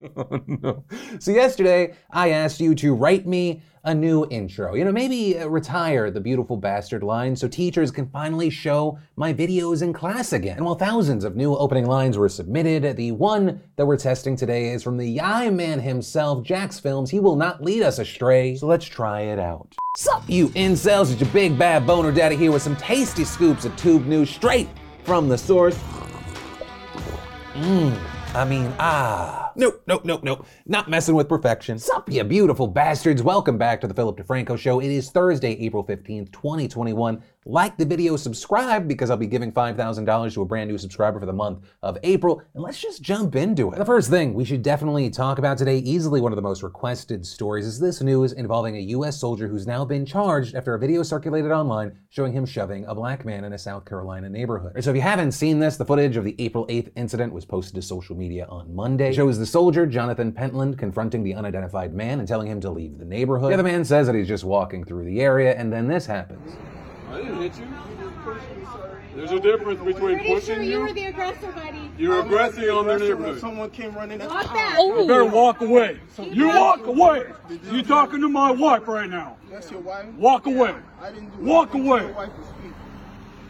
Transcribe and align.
Oh, 0.16 0.40
no. 0.46 0.84
So, 1.18 1.32
yesterday, 1.32 1.94
I 2.10 2.30
asked 2.30 2.60
you 2.60 2.74
to 2.76 2.94
write 2.94 3.26
me 3.26 3.62
a 3.84 3.94
new 3.94 4.26
intro. 4.30 4.74
You 4.74 4.84
know, 4.84 4.92
maybe 4.92 5.38
uh, 5.38 5.46
retire 5.48 6.10
the 6.10 6.20
beautiful 6.20 6.56
bastard 6.56 7.02
line 7.02 7.34
so 7.34 7.48
teachers 7.48 7.90
can 7.90 8.06
finally 8.06 8.50
show 8.50 8.98
my 9.16 9.32
videos 9.32 9.82
in 9.82 9.92
class 9.92 10.32
again. 10.32 10.56
And 10.56 10.66
while 10.66 10.74
thousands 10.74 11.24
of 11.24 11.36
new 11.36 11.54
opening 11.54 11.86
lines 11.86 12.18
were 12.18 12.28
submitted, 12.28 12.96
the 12.96 13.12
one 13.12 13.60
that 13.76 13.86
we're 13.86 13.96
testing 13.96 14.36
today 14.36 14.70
is 14.70 14.82
from 14.82 14.98
the 14.98 15.18
YIAY 15.18 15.52
Man 15.54 15.80
himself, 15.80 16.44
Jacksfilms. 16.44 17.08
He 17.08 17.20
will 17.20 17.36
not 17.36 17.62
lead 17.62 17.82
us 17.82 17.98
astray, 17.98 18.56
so 18.56 18.66
let's 18.66 18.86
try 18.86 19.22
it 19.22 19.38
out. 19.38 19.74
Sup, 19.96 20.22
you 20.28 20.48
incels? 20.50 21.10
It's 21.10 21.20
your 21.20 21.30
big 21.30 21.58
bad 21.58 21.86
boner 21.86 22.12
daddy 22.12 22.36
here 22.36 22.52
with 22.52 22.62
some 22.62 22.76
tasty 22.76 23.24
scoops 23.24 23.64
of 23.64 23.74
tube 23.76 24.06
news 24.06 24.30
straight 24.30 24.68
from 25.04 25.28
the 25.28 25.38
source. 25.38 25.78
Mmm, 27.54 27.98
I 28.34 28.44
mean, 28.44 28.72
ah. 28.78 29.47
Nope, 29.58 29.82
nope, 29.88 30.04
nope, 30.04 30.22
nope. 30.22 30.46
Not 30.66 30.88
messing 30.88 31.16
with 31.16 31.28
perfection. 31.28 31.80
Sup, 31.80 32.08
you 32.08 32.22
beautiful 32.22 32.68
bastards. 32.68 33.24
Welcome 33.24 33.58
back 33.58 33.80
to 33.80 33.88
the 33.88 33.94
Philip 33.94 34.16
DeFranco 34.16 34.56
Show. 34.56 34.78
It 34.78 34.86
is 34.86 35.10
Thursday, 35.10 35.54
April 35.54 35.82
15th, 35.84 36.30
2021. 36.30 37.20
Like 37.44 37.76
the 37.76 37.84
video, 37.86 38.16
subscribe 38.16 38.86
because 38.86 39.10
I'll 39.10 39.16
be 39.16 39.26
giving 39.26 39.50
$5,000 39.50 40.34
to 40.34 40.42
a 40.42 40.44
brand 40.44 40.70
new 40.70 40.78
subscriber 40.78 41.18
for 41.18 41.26
the 41.26 41.32
month 41.32 41.64
of 41.82 41.96
April. 42.02 42.42
And 42.54 42.62
let's 42.62 42.78
just 42.78 43.02
jump 43.02 43.34
into 43.34 43.72
it. 43.72 43.78
The 43.78 43.86
first 43.86 44.10
thing 44.10 44.34
we 44.34 44.44
should 44.44 44.62
definitely 44.62 45.10
talk 45.10 45.38
about 45.38 45.58
today, 45.58 45.78
easily 45.78 46.20
one 46.20 46.30
of 46.30 46.36
the 46.36 46.42
most 46.42 46.62
requested 46.62 47.26
stories, 47.26 47.66
is 47.66 47.80
this 47.80 48.02
news 48.02 48.34
involving 48.34 48.76
a 48.76 48.80
U.S. 48.80 49.18
soldier 49.18 49.48
who's 49.48 49.66
now 49.66 49.84
been 49.84 50.04
charged 50.04 50.54
after 50.54 50.74
a 50.74 50.78
video 50.78 51.02
circulated 51.02 51.50
online 51.50 51.98
showing 52.10 52.32
him 52.32 52.44
shoving 52.46 52.84
a 52.84 52.94
black 52.94 53.24
man 53.24 53.44
in 53.44 53.54
a 53.54 53.58
South 53.58 53.86
Carolina 53.86 54.28
neighborhood. 54.28 54.84
So 54.84 54.90
if 54.90 54.96
you 54.96 55.02
haven't 55.02 55.32
seen 55.32 55.58
this, 55.58 55.78
the 55.78 55.86
footage 55.86 56.16
of 56.16 56.24
the 56.24 56.36
April 56.38 56.66
8th 56.66 56.92
incident 56.96 57.32
was 57.32 57.46
posted 57.46 57.74
to 57.76 57.82
social 57.82 58.14
media 58.14 58.46
on 58.50 58.72
Monday. 58.72 59.08
It 59.08 59.14
shows 59.14 59.38
the 59.38 59.47
soldier, 59.50 59.86
Jonathan 59.86 60.32
Pentland, 60.32 60.78
confronting 60.78 61.22
the 61.24 61.34
unidentified 61.34 61.94
man 61.94 62.18
and 62.18 62.28
telling 62.28 62.48
him 62.48 62.60
to 62.60 62.70
leave 62.70 62.98
the 62.98 63.04
neighborhood. 63.04 63.50
The 63.50 63.54
other 63.54 63.62
man 63.62 63.84
says 63.84 64.06
that 64.06 64.14
he's 64.14 64.28
just 64.28 64.44
walking 64.44 64.84
through 64.84 65.04
the 65.04 65.20
area, 65.20 65.54
and 65.54 65.72
then 65.72 65.88
this 65.88 66.06
happens. 66.06 66.56
I 67.10 67.18
didn't 67.18 67.40
hit 67.40 67.58
you. 67.58 67.66
There's 69.16 69.32
a 69.32 69.40
difference 69.40 69.80
between 69.80 70.18
Pretty 70.18 70.32
pushing 70.32 70.54
sure 70.54 70.62
you 70.62 70.70
you. 70.70 70.80
were 70.80 70.92
the 70.92 71.06
aggressor, 71.06 71.50
buddy. 71.50 71.90
You're 71.98 72.14
oh, 72.14 72.24
aggressing 72.24 72.70
on 72.70 72.86
their 72.86 72.96
Aggressive 72.96 73.08
when 73.08 73.18
neighborhood. 73.18 73.40
Someone 73.40 73.70
came 73.70 73.94
running 73.94 74.20
at 74.20 74.28
Walk 74.30 74.42
the 74.42 74.48
back. 74.54 74.78
You 74.78 75.06
better 75.08 75.24
walk 75.24 75.60
away. 75.60 76.00
You 76.18 76.48
walk 76.48 76.80
running. 76.86 77.00
away. 77.00 77.24
You're 77.72 77.82
talking 77.82 78.20
to 78.20 78.28
my 78.28 78.52
wife 78.52 78.86
right 78.86 79.10
now. 79.10 79.36
That's 79.50 79.72
your 79.72 79.80
wife? 79.80 80.06
Walk 80.14 80.46
away. 80.46 80.72
I 81.00 81.10
didn't 81.10 81.36
do 81.36 81.44
Walk 81.44 81.70
anything 81.74 81.88
away. 81.88 82.02
Your 82.02 82.12
wife 82.12 82.28
to 82.36 82.44
speak. 82.44 82.72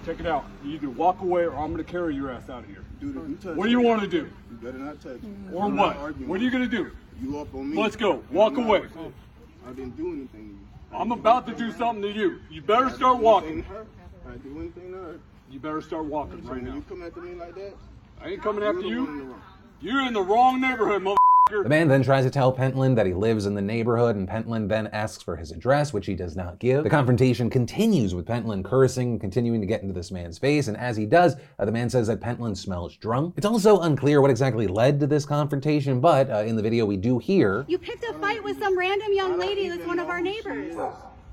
Check 0.07 0.21
it 0.21 0.27
out. 0.27 0.47
You 0.65 0.73
either 0.77 0.89
walk 0.89 1.21
away 1.21 1.43
or 1.43 1.55
I'm 1.55 1.71
gonna 1.73 1.85
carry 1.85 2.15
your 2.15 2.31
ass 2.31 2.49
out 2.49 2.61
of 2.65 2.67
here. 2.71 2.85
Dude, 3.01 3.17
if 3.17 3.29
you 3.29 3.35
touch 3.37 3.57
What 3.57 3.65
do 3.65 3.71
you 3.71 3.81
want 3.81 4.03
to 4.03 4.09
do? 4.09 4.29
You 4.51 4.57
better 4.61 4.79
not 4.79 5.01
touch 5.01 5.23
me. 5.23 5.35
Or 5.53 5.65
I'm 5.65 5.77
what? 5.77 5.97
What 6.27 6.41
are 6.41 6.43
you 6.45 6.51
gonna 6.51 6.67
do? 6.67 6.91
You 7.21 7.39
up 7.41 7.55
on 7.55 7.71
me. 7.71 7.81
Let's 7.81 7.97
go. 7.97 8.23
I'm 8.29 8.35
Walk 8.35 8.55
not- 8.55 8.67
away. 8.67 8.83
I 9.67 9.71
didn't 9.73 9.97
do 9.97 10.09
anything 10.09 10.29
to 10.31 10.39
you. 10.39 10.59
I'm 11.01 11.13
about 11.13 11.47
to 11.47 11.55
do 11.55 11.71
something 11.73 12.03
to 12.03 12.11
you. 12.11 12.41
You 12.51 12.63
better 12.63 12.91
start 12.91 13.19
walking. 13.19 13.63
to. 13.65 13.69
I 14.29 14.37
do 14.37 14.59
anything 14.61 14.93
to 14.93 14.99
her. 14.99 15.21
You 15.51 15.61
better 15.61 15.81
start 15.81 16.05
walking 16.07 16.45
right 16.45 16.63
now. 16.63 16.75
you 16.75 16.83
come 16.89 17.03
after 17.03 17.21
me 17.21 17.35
like 17.35 17.55
that, 17.55 17.75
I 18.23 18.29
ain't 18.31 18.43
coming 18.43 18.63
after 18.65 18.83
the 18.83 18.89
one 18.89 18.97
in 19.09 19.19
the 19.19 19.25
you. 19.25 19.35
You're 19.81 20.03
in 20.03 20.13
the 20.13 20.23
wrong 20.23 20.61
neighborhood, 20.61 21.03
motherfucker. 21.03 21.18
The 21.51 21.69
man 21.69 21.89
then 21.89 22.03
tries 22.03 22.25
to 22.25 22.31
tell 22.31 22.53
Pentland 22.53 22.99
that 22.99 23.07
he 23.07 23.15
lives 23.15 23.47
in 23.47 23.55
the 23.55 23.63
neighborhood, 23.63 24.17
and 24.17 24.29
Pentland 24.29 24.71
then 24.71 24.87
asks 24.89 25.23
for 25.23 25.37
his 25.37 25.51
address, 25.51 25.93
which 25.93 26.07
he 26.07 26.15
does 26.15 26.37
not 26.37 26.59
give. 26.59 26.85
The 26.85 26.91
confrontation 26.91 27.49
continues 27.49 28.15
with 28.15 28.27
Pentland 28.27 28.65
cursing, 28.65 29.19
continuing 29.19 29.61
to 29.61 29.67
get 29.67 29.83
into 29.83 29.95
this 29.95 30.11
man's 30.11 30.39
face, 30.39 30.69
and 30.69 30.77
as 30.77 30.97
he 30.97 31.07
does, 31.07 31.37
uh, 31.59 31.65
the 31.65 31.73
man 31.73 31.89
says 31.89 32.07
that 32.09 32.21
Pentland 32.21 32.59
smells 32.59 32.97
drunk. 32.97 33.35
It's 33.37 33.47
also 33.47 33.81
unclear 33.81 34.21
what 34.21 34.31
exactly 34.31 34.67
led 34.67 35.01
to 35.01 35.07
this 35.07 35.25
confrontation, 35.25 36.01
but 36.01 36.31
uh, 36.31 36.39
in 36.39 36.57
the 36.57 36.63
video 36.63 36.85
we 36.85 36.97
do 36.97 37.19
hear. 37.19 37.65
You 37.69 37.79
picked 37.79 38.05
a 38.05 38.13
fight 38.15 38.43
with 38.45 38.59
some 38.59 38.79
random 38.79 39.13
young 39.13 39.39
lady 39.39 39.69
that's 39.69 39.87
one 39.87 39.99
of 39.99 40.09
our 40.09 40.21
neighbors. 40.21 40.75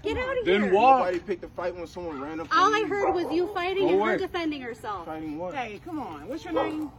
Get 0.03 0.17
out 0.17 0.37
of 0.37 0.45
Then 0.45 0.63
here. 0.63 0.73
walk. 0.73 0.99
Nobody 0.99 1.19
picked 1.19 1.43
a 1.43 1.47
fight 1.49 1.75
when 1.75 1.87
someone 1.87 2.21
ran 2.21 2.39
up 2.39 2.47
All 2.55 2.73
I 2.73 2.85
heard 2.87 3.11
was 3.13 3.25
you 3.33 3.51
fighting 3.53 3.87
Go 3.87 4.03
and 4.03 4.11
her 4.11 4.17
defending 4.17 4.61
herself. 4.61 5.07
Fighting 5.07 5.37
what? 5.37 5.55
Hey, 5.55 5.81
come 5.83 5.99
on. 5.99 6.27
What's 6.27 6.43
your 6.43 6.53
name? 6.53 6.91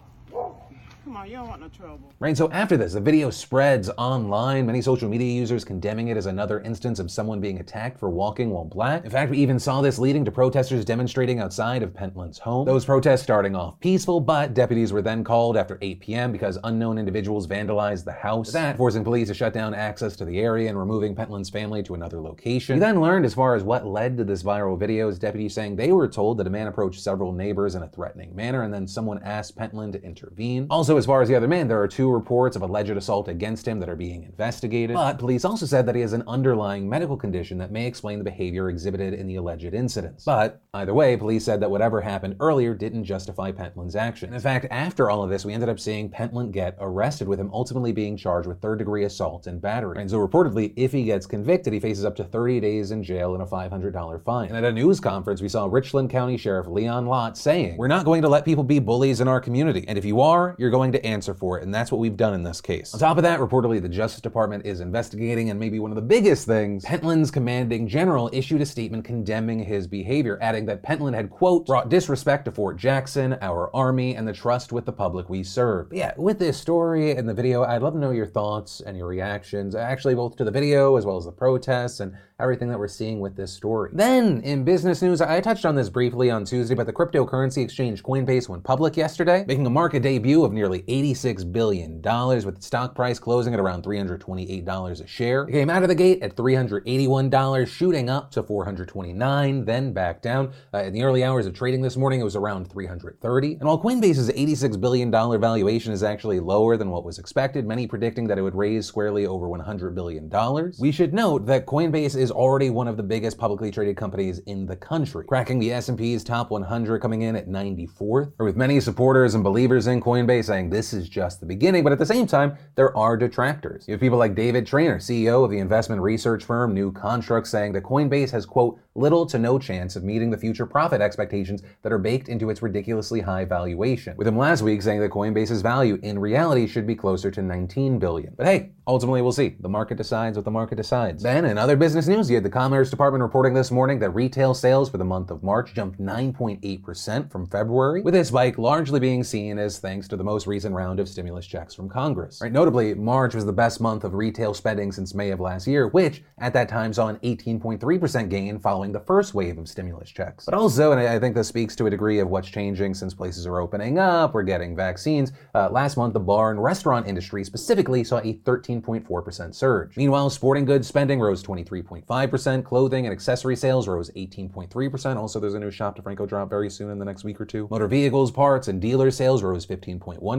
Come 1.07 1.19
on, 1.19 1.31
you 1.31 1.37
don't 1.37 1.47
want 1.47 1.61
no 1.61 1.69
trouble. 1.69 2.13
Right, 2.19 2.37
so 2.37 2.51
after 2.51 2.77
this, 2.77 2.95
the 2.95 3.01
video 3.01 3.31
spreads 3.31 3.89
online, 3.91 4.67
many 4.67 4.83
social 4.83 5.09
media 5.09 5.33
users 5.33 5.65
condemning 5.65 6.09
it 6.09 6.17
as 6.17 6.27
another 6.27 6.61
instance 6.63 6.99
of 6.99 7.13
someone 7.13 7.41
being 7.41 7.61
attacked 7.61 8.01
for 8.01 8.11
walking 8.11 8.51
while 8.51 8.65
black. 8.65 9.05
In 9.05 9.11
fact, 9.13 9.31
we 9.31 9.39
even 9.39 9.61
saw 9.61 9.81
this 9.81 10.01
leading 10.01 10.25
to 10.25 10.33
protesters 10.33 10.85
demonstrating 10.85 11.39
outside 11.39 11.85
of 11.85 11.95
Pentland's 11.95 12.41
home. 12.41 12.67
Those 12.67 12.85
protests 12.85 13.23
starting 13.23 13.55
off 13.55 13.79
peaceful, 13.79 14.19
but 14.19 14.53
deputies 14.53 14.93
were 14.93 15.01
then 15.01 15.23
called 15.23 15.57
after 15.57 15.79
8 15.81 16.01
p.m. 16.01 16.33
because 16.33 16.59
unknown 16.65 16.99
individuals 16.99 17.47
vandalized 17.47 18.05
the 18.05 18.11
house. 18.11 18.51
That 18.51 18.77
forcing 18.77 19.05
police 19.05 19.29
to 19.29 19.35
shut 19.35 19.53
down 19.53 19.75
access 19.75 20.17
to 20.17 20.25
the 20.25 20.41
area 20.41 20.69
and 20.69 20.77
removing 20.77 21.15
Pentland's 21.15 21.51
family 21.51 21.85
to 21.85 21.95
another 21.95 22.21
location. 22.21 22.75
We 22.75 22.81
then 22.81 23.01
learned 23.01 23.27
as 23.27 23.35
far 23.35 23.55
as 23.55 23.63
what 23.63 23.87
led 23.87 24.17
to 24.17 24.25
this 24.25 24.43
viral 24.43 24.77
video 24.77 25.09
is 25.09 25.21
deputies 25.21 25.55
saying 25.55 25.77
they 25.77 25.93
were 25.93 26.09
told 26.09 26.39
that 26.39 26.49
a 26.49 26.51
man 26.51 26.67
approached 26.67 27.01
several 27.01 27.31
neighbors 27.31 27.77
in 27.77 27.85
a 27.85 27.89
threatening 27.89 28.35
manner 28.35 28.65
and 28.65 28.75
then 28.75 28.89
someone 28.89 29.23
asked 29.23 29.55
Pentland 29.55 29.93
to 29.93 30.03
intervene. 30.03 30.67
Also, 30.69 30.96
as 30.97 31.07
far 31.07 31.23
as 31.23 31.29
the 31.29 31.35
other 31.35 31.49
man, 31.49 31.69
there 31.69 31.81
are 31.81 31.89
two 31.89 32.11
reports 32.11 32.57
of 32.57 32.63
alleged 32.63 32.91
assault 32.91 33.29
against 33.29 33.67
him 33.67 33.81
that 33.81 33.89
are 33.89 33.97
being 33.97 34.25
investigated. 34.25 34.95
But 34.95 35.19
police 35.19 35.45
also 35.45 35.67
said 35.67 35.87
that 35.87 35.95
he 35.95 36.01
has 36.01 36.13
an 36.13 36.23
underlying 36.27 36.89
medical 36.89 37.17
condition 37.17 37.59
that 37.59 37.71
may 37.71 37.87
explain 37.87 38.19
the 38.19 38.25
behavior 38.25 38.69
exhibited 38.69 39.15
in 39.15 39.27
the 39.27 39.37
alleged 39.37 39.75
incidents. 39.75 40.25
But 40.25 40.63
either 40.75 40.95
way, 40.95 41.17
police 41.17 41.45
said 41.45 41.61
that 41.61 41.71
whatever 41.71 42.01
happened 42.01 42.37
earlier 42.41 42.75
didn't 42.75 43.05
justify 43.05 43.51
Pentland's 43.53 43.97
action. 43.97 44.33
In 44.33 44.41
fact, 44.41 44.67
after 44.71 45.11
all 45.11 45.23
of 45.23 45.31
this, 45.31 45.45
we 45.45 45.53
ended 45.53 45.69
up 45.69 45.81
seeing 45.81 46.09
Pentland 46.09 46.53
get 46.53 46.77
arrested, 46.81 47.29
with 47.29 47.41
him 47.41 47.51
ultimately 47.53 47.93
being 47.93 48.17
charged 48.17 48.49
with 48.49 48.61
third 48.61 48.79
degree 48.79 49.05
assault 49.05 49.47
and 49.47 49.61
battery. 49.61 50.01
And 50.01 50.11
so, 50.11 50.19
reportedly, 50.19 50.73
if 50.77 50.93
he 50.93 51.05
gets 51.05 51.27
convicted, 51.27 51.73
he 51.73 51.81
faces 51.81 52.05
up 52.05 52.17
to 52.17 52.25
30 52.25 52.61
days 52.61 52.91
in 52.91 53.03
jail 53.03 53.35
and 53.35 53.43
a 53.43 53.47
$500 53.47 54.25
fine. 54.25 54.49
And 54.49 54.57
at 54.57 54.65
a 54.65 54.73
news 54.73 55.01
conference, 55.01 55.41
we 55.41 55.49
saw 55.49 55.67
Richland 55.67 56.11
County 56.11 56.37
Sheriff 56.37 56.67
Leon 56.67 57.07
Lott 57.07 57.37
saying, 57.37 57.77
We're 57.77 57.89
not 57.89 58.05
going 58.05 58.23
to 58.23 58.29
let 58.29 58.45
people 58.45 58.65
be 58.65 58.79
bullies 58.79 59.21
in 59.21 59.29
our 59.29 59.41
community. 59.41 59.85
And 59.89 59.99
if 59.99 60.05
you 60.05 60.21
are, 60.21 60.55
you're 60.59 60.71
going 60.71 60.86
to 60.93 61.05
answer 61.05 61.35
for 61.35 61.59
it. 61.59 61.63
And 61.63 61.75
that's 61.75 61.93
what 61.93 61.99
we've 61.99 62.17
done 62.17 62.35
in 62.35 62.43
this 62.43 62.61
case. 62.61 62.95
On 62.95 63.01
top 63.01 63.17
of 63.17 63.23
that, 63.23 63.41
reportedly, 63.41 63.81
the 63.81 63.89
Justice 63.89 64.21
Department 64.21 64.67
is 64.67 64.81
investigating, 64.81 65.51
and 65.51 65.59
maybe 65.59 65.79
one 65.79 65.91
of 65.91 65.97
the 65.97 66.03
biggest 66.03 66.47
things, 66.47 66.85
Pentland's 66.85 67.31
commanding 67.31 67.89
general 67.89 68.31
issued 68.33 68.61
a 68.61 68.67
statement 68.67 69.05
condemning 69.05 69.59
his 69.59 69.87
behavior, 69.87 70.39
adding 70.41 70.67
that 70.67 70.83
Pentland 70.83 71.17
had, 71.17 71.31
quote, 71.31 71.67
brought 71.67 71.89
disrespect 71.89 72.45
to 72.47 72.53
Fort 72.53 72.77
Jackson, 72.77 73.37
our 73.41 73.75
army, 73.75 74.17
and 74.17 74.27
the 74.27 74.33
trust 74.33 74.73
with 74.73 74.85
the 74.85 74.93
public 74.93 75.29
we 75.29 75.43
serve. 75.43 75.89
But 75.91 75.99
yeah, 75.99 76.13
with 76.17 76.39
this 76.39 76.59
story 76.59 77.13
and 77.13 77.29
the 77.29 77.35
video, 77.35 77.65
I'd 77.65 77.83
love 77.83 77.95
to 77.95 77.99
know 77.99 78.11
your 78.11 78.27
thoughts 78.27 78.81
and 78.81 78.97
your 78.97 79.07
reactions, 79.07 79.75
actually, 79.75 80.15
both 80.15 80.37
to 80.37 80.45
the 80.45 80.51
video 80.51 80.97
as 80.97 81.05
well 81.05 81.17
as 81.17 81.25
the 81.25 81.33
protests 81.33 82.01
and 82.01 82.15
everything 82.39 82.69
that 82.69 82.79
we're 82.79 82.89
seeing 82.89 83.21
with 83.21 83.35
this 83.35 83.53
story. 83.53 83.91
Then, 83.95 84.43
in 84.43 84.63
business 84.63 85.01
news, 85.01 85.21
I 85.21 85.41
touched 85.41 85.65
on 85.65 85.75
this 85.75 85.89
briefly 85.89 86.31
on 86.31 86.45
Tuesday, 86.45 86.75
but 86.75 86.87
the 86.87 86.93
cryptocurrency 86.93 87.65
exchange 87.65 88.03
Coinbase 88.03 88.49
went 88.49 88.63
public 88.63 88.97
yesterday, 88.97 89.45
making 89.49 89.67
a 89.67 89.71
market 89.71 90.03
debut 90.03 90.45
of 90.45 90.53
nearly 90.53 90.76
$86 90.83 91.53
billion, 91.53 92.01
with 92.03 92.57
its 92.57 92.67
stock 92.67 92.95
price 92.95 93.19
closing 93.19 93.55
at 93.55 93.61
around 93.61 93.85
$328 93.85 95.01
a 95.01 95.07
share. 95.07 95.43
It 95.45 95.53
came 95.53 95.71
out 95.71 95.83
of 95.83 95.89
the 95.89 95.95
gate 95.95 96.23
at 96.23 96.37
$381, 96.37 97.69
shooting 97.69 98.11
up 98.11 98.31
to 98.33 98.43
429, 98.43 99.65
then 99.65 99.93
back 99.93 100.23
down. 100.23 100.53
Uh, 100.73 100.85
in 100.85 100.93
the 100.93 101.03
early 101.03 101.25
hours 101.25 101.47
of 101.47 101.55
trading 101.55 101.83
this 101.83 101.97
morning, 101.97 102.21
it 102.21 102.25
was 102.25 102.37
around 102.37 102.71
330. 102.71 103.55
And 103.55 103.63
while 103.63 103.81
Coinbase's 103.83 104.31
$86 104.31 104.81
billion 104.81 105.11
valuation 105.11 105.93
is 105.93 106.03
actually 106.03 106.41
lower 106.41 106.77
than 106.77 106.91
what 106.91 107.05
was 107.05 107.19
expected, 107.19 107.67
many 107.67 107.87
predicting 107.87 108.27
that 108.27 108.39
it 108.39 108.43
would 108.43 108.55
raise 108.55 108.87
squarely 108.87 109.27
over 109.27 109.47
$100 109.47 109.95
billion, 109.95 110.31
we 110.79 110.93
should 110.93 111.15
note 111.15 111.47
that 111.47 111.67
Coinbase 111.67 112.17
is 112.17 112.31
already 112.31 112.71
one 112.71 112.89
of 112.89 112.97
the 112.97 113.03
biggest 113.03 113.39
publicly 113.39 113.71
traded 113.71 113.97
companies 113.97 114.39
in 114.41 114.67
the 114.67 114.77
country, 114.77 115.25
cracking 115.27 115.59
the 115.59 115.73
S&P's 115.73 116.25
top 116.25 116.51
100 116.51 117.01
coming 117.01 117.23
in 117.23 117.37
at 117.37 117.49
94th, 117.49 118.33
or 118.39 118.47
with 118.47 118.57
many 118.57 118.81
supporters 118.81 119.35
and 119.35 119.45
believers 119.45 119.87
in 119.87 120.01
Coinbase 120.01 120.45
saying 120.45 120.66
this 120.71 120.93
is 120.93 121.09
just 121.09 121.41
the 121.41 121.47
beginning, 121.47 121.85
but 121.85 121.93
at 121.93 121.99
the 121.99 122.07
same 122.07 122.27
time, 122.27 122.57
there 122.75 122.97
are 122.97 123.17
detractors. 123.17 123.87
You 123.87 123.93
have 123.93 124.01
people 124.01 124.19
like 124.19 124.35
David 124.35 124.67
Trainer, 124.67 124.99
CEO 124.99 125.45
of 125.45 125.51
the 125.51 125.59
investment 125.59 126.03
research 126.03 126.45
firm 126.45 126.75
New 126.75 126.93
Construct, 126.93 127.47
saying 127.47 127.73
that 127.73 127.85
Coinbase 127.85 128.31
has, 128.31 128.47
quote, 128.47 128.79
little 128.97 129.27
to 129.27 129.39
no 129.39 129.59
chance 129.59 129.95
of 129.95 130.03
meeting 130.03 130.31
the 130.31 130.39
future 130.39 130.67
profit 130.67 131.01
expectations 131.01 131.63
that 131.83 131.93
are 131.93 131.99
baked 131.99 132.29
into 132.29 132.51
its 132.51 132.63
ridiculously 132.63 133.21
high 133.21 133.45
valuation. 133.45 134.17
With 134.17 134.27
him 134.27 134.39
last 134.39 134.63
week 134.63 134.83
saying 134.83 135.01
that 135.01 135.11
Coinbase's 135.11 135.63
value 135.63 135.99
in 136.03 136.19
reality 136.19 136.67
should 136.67 136.87
be 136.87 136.95
closer 136.95 137.31
to 137.31 137.43
19 137.43 137.99
billion. 137.99 138.35
But 138.37 138.47
hey, 138.47 138.73
ultimately 138.87 139.21
we'll 139.23 139.33
see. 139.33 139.57
The 139.61 139.69
market 139.69 139.99
decides 139.99 140.39
what 140.39 140.45
the 140.45 140.51
market 140.51 140.77
decides. 140.77 141.23
Then 141.23 141.45
in 141.45 141.59
other 141.59 141.77
business 141.77 142.09
news, 142.09 142.31
you 142.31 142.37
had 142.37 142.45
the 142.45 142.51
Commerce 142.51 142.91
Department 142.91 143.23
reporting 143.23 143.55
this 143.55 143.71
morning 143.71 143.99
that 143.99 144.11
retail 144.11 144.55
sales 144.55 144.89
for 144.89 144.99
the 144.99 145.05
month 145.05 145.31
of 145.31 145.43
March 145.43 145.75
jumped 145.75 146.01
9.8% 146.01 147.31
from 147.31 147.47
February, 147.47 148.01
with 148.03 148.15
this 148.15 148.29
spike 148.29 148.59
largely 148.59 148.99
being 149.01 149.23
seen 149.23 149.59
as 149.59 149.79
thanks 149.79 150.09
to 150.09 150.17
the 150.17 150.25
most 150.25 150.47
recent 150.47 150.56
recent 150.57 150.75
round 150.75 150.99
of 150.99 151.07
stimulus 151.07 151.47
checks 151.47 151.75
from 151.75 151.87
Congress. 151.87 152.41
Right, 152.41 152.51
notably, 152.51 152.95
March 152.95 153.35
was 153.35 153.45
the 153.45 153.53
best 153.53 153.79
month 153.79 154.05
of 154.05 154.15
retail 154.15 154.55
spending 154.55 154.91
since 154.91 155.15
May 155.15 155.31
of 155.31 155.39
last 155.39 155.67
year, 155.67 155.89
which 155.89 156.23
at 156.39 156.55
that 156.55 156.71
time 156.71 156.95
saw 156.95 157.09
an 157.09 157.17
18.3% 157.17 158.31
gain 158.31 158.59
following 158.59 158.91
the 158.91 159.01
first 159.01 159.35
wave 159.35 159.59
of 159.59 159.69
stimulus 159.69 160.09
checks. 160.09 160.47
But 160.47 160.55
also, 160.55 160.93
and 160.93 161.01
I 161.03 161.19
think 161.19 161.35
this 161.35 161.49
speaks 161.49 161.77
to 161.77 161.85
a 161.85 161.91
degree 161.91 162.21
of 162.21 162.29
what's 162.29 162.49
changing 162.49 162.95
since 162.95 163.13
places 163.13 163.47
are 163.47 163.61
opening 163.61 163.99
up, 163.99 164.33
we're 164.33 164.45
getting 164.45 164.75
vaccines, 164.75 165.33
uh, 165.55 165.69
last 165.69 165.99
month 165.99 166.15
the 166.15 166.21
bar 166.21 166.53
and 166.53 166.63
restaurant 166.63 167.07
industry 167.07 167.45
specifically 167.45 168.03
saw 168.03 168.17
a 168.21 168.33
13.4% 168.47 169.55
surge. 169.55 169.95
Meanwhile, 169.99 170.31
sporting 170.31 170.65
goods 170.65 170.89
spending 170.89 171.21
rose 171.21 171.43
23.5%, 171.43 172.65
clothing 172.65 173.05
and 173.05 173.13
accessory 173.13 173.57
sales 173.57 173.89
rose 173.89 174.11
18.3%. 174.17 175.17
Also, 175.17 175.39
there's 175.39 175.53
a 175.53 175.61
new 175.61 175.71
Shop 175.71 175.99
DeFranco 175.99 176.27
drop 176.27 176.49
very 176.49 176.71
soon 176.71 176.91
in 176.91 176.99
the 176.99 177.05
next 177.05 177.25
week 177.25 177.39
or 177.39 177.45
two. 177.45 177.69
Motor 177.71 177.89
vehicles, 177.89 178.31
parts, 178.31 178.69
and 178.69 178.81
dealer 178.81 179.11
sales 179.11 179.43
rose 179.43 179.67
15.1%. 179.67 180.36